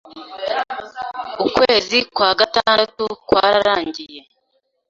[1.47, 4.21] Ukwezi kwa gatandatu kwararangiye